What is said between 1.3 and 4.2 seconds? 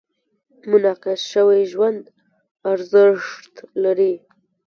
شوي ژوند ارزښت لري.